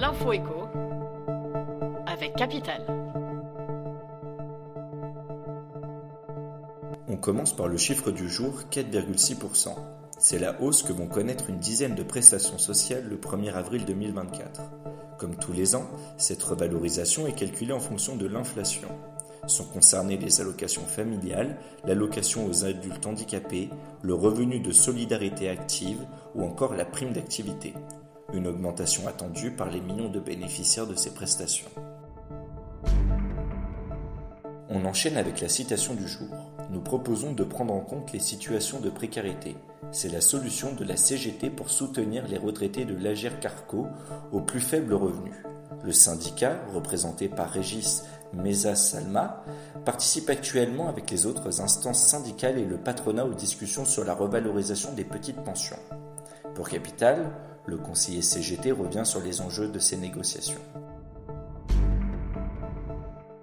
[0.00, 0.68] L'info écho
[2.06, 2.84] avec Capital.
[7.08, 9.70] On commence par le chiffre du jour 4,6%.
[10.20, 14.62] C'est la hausse que vont connaître une dizaine de prestations sociales le 1er avril 2024.
[15.18, 18.88] Comme tous les ans, cette revalorisation est calculée en fonction de l'inflation.
[19.48, 23.70] Sont concernées les allocations familiales, l'allocation aux adultes handicapés,
[24.02, 26.06] le revenu de solidarité active
[26.36, 27.74] ou encore la prime d'activité.
[28.34, 31.70] Une augmentation attendue par les millions de bénéficiaires de ces prestations.
[34.68, 36.28] On enchaîne avec la citation du jour.
[36.68, 39.56] Nous proposons de prendre en compte les situations de précarité.
[39.92, 43.86] C'est la solution de la CGT pour soutenir les retraités de l'Agir Carco
[44.30, 45.36] aux plus faibles revenus.
[45.82, 49.42] Le syndicat, représenté par Régis Mesa Salma,
[49.86, 54.92] participe actuellement avec les autres instances syndicales et le patronat aux discussions sur la revalorisation
[54.92, 55.78] des petites pensions.
[56.54, 57.30] Pour Capital,
[57.68, 60.60] le conseiller CGT revient sur les enjeux de ces négociations.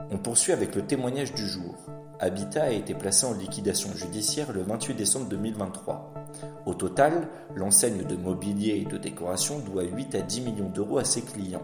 [0.09, 1.75] On poursuit avec le témoignage du jour.
[2.19, 6.13] Habitat a été placé en liquidation judiciaire le 28 décembre 2023.
[6.65, 11.03] Au total, l'enseigne de mobilier et de décoration doit 8 à 10 millions d'euros à
[11.03, 11.61] ses clients.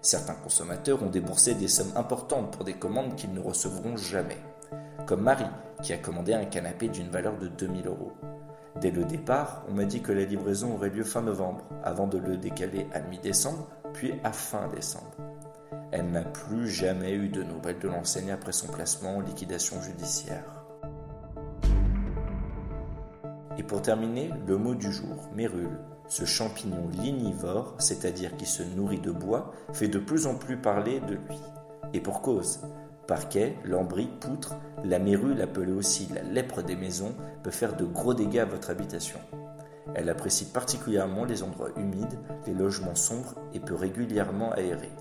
[0.00, 4.38] Certains consommateurs ont déboursé des sommes importantes pour des commandes qu'ils ne recevront jamais.
[5.06, 5.44] Comme Marie,
[5.82, 8.12] qui a commandé un canapé d'une valeur de 2000 euros.
[8.76, 12.18] Dès le départ, on m'a dit que la livraison aurait lieu fin novembre, avant de
[12.18, 15.16] le décaler à mi-décembre, puis à fin décembre.
[15.90, 20.44] Elle n'a plus jamais eu de nouvelles de l'enseigne après son placement en liquidation judiciaire.
[23.56, 25.80] Et pour terminer, le mot du jour, mérule.
[26.06, 31.00] Ce champignon lignivore, c'est-à-dire qui se nourrit de bois, fait de plus en plus parler
[31.00, 31.40] de lui.
[31.92, 32.60] Et pour cause.
[33.08, 38.12] Parquet, lambris, poutre, la mérule, appelée aussi la lèpre des maisons, peut faire de gros
[38.12, 39.18] dégâts à votre habitation.
[39.94, 44.92] Elle apprécie particulièrement les endroits humides, les logements sombres et peut régulièrement aérer.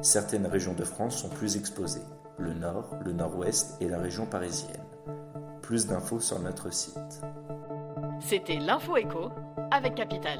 [0.00, 2.00] Certaines régions de France sont plus exposées,
[2.38, 4.82] le nord, le nord-ouest et la région parisienne.
[5.60, 7.20] Plus d'infos sur notre site.
[8.20, 9.28] C'était l'info écho
[9.70, 10.38] avec Capital.